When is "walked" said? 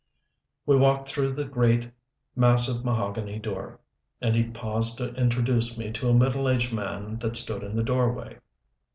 0.77-1.09